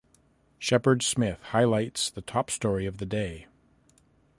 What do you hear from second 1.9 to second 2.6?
the top